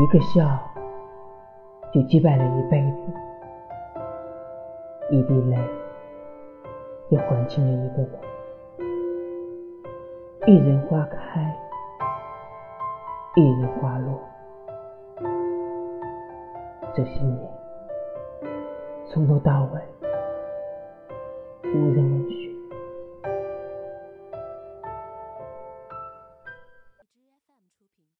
[0.00, 0.48] 一个笑
[1.92, 3.12] 就击败了一辈子。
[5.10, 5.56] 一滴泪
[7.10, 8.10] 就还清了一个人。
[10.46, 11.52] 一人花开
[13.34, 14.20] 一人花落。
[16.94, 17.50] 这些年
[19.04, 19.80] 从头到尾
[21.74, 22.07] 无人